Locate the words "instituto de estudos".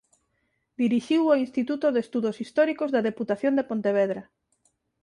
1.45-2.35